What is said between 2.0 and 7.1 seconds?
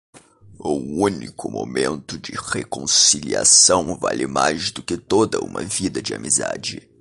de reconciliação vale mais do que toda uma vida de amizade.